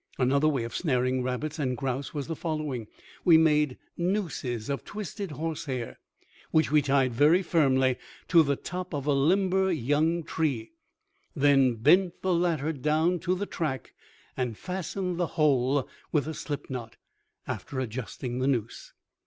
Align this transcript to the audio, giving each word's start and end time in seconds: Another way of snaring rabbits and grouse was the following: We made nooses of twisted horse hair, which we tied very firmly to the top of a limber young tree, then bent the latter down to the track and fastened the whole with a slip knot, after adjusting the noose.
Another 0.17 0.47
way 0.47 0.63
of 0.63 0.75
snaring 0.75 1.21
rabbits 1.21 1.59
and 1.59 1.77
grouse 1.77 2.11
was 2.11 2.25
the 2.25 2.35
following: 2.35 2.87
We 3.23 3.37
made 3.37 3.77
nooses 3.95 4.67
of 4.67 4.83
twisted 4.83 5.29
horse 5.33 5.65
hair, 5.65 5.99
which 6.49 6.71
we 6.71 6.81
tied 6.81 7.13
very 7.13 7.43
firmly 7.43 7.97
to 8.29 8.41
the 8.41 8.55
top 8.55 8.95
of 8.95 9.05
a 9.05 9.13
limber 9.13 9.71
young 9.71 10.23
tree, 10.23 10.71
then 11.35 11.75
bent 11.75 12.19
the 12.23 12.33
latter 12.33 12.73
down 12.73 13.19
to 13.19 13.35
the 13.35 13.45
track 13.45 13.93
and 14.35 14.57
fastened 14.57 15.19
the 15.19 15.27
whole 15.37 15.87
with 16.11 16.25
a 16.27 16.33
slip 16.33 16.67
knot, 16.67 16.95
after 17.45 17.79
adjusting 17.79 18.39
the 18.39 18.47
noose. 18.47 18.93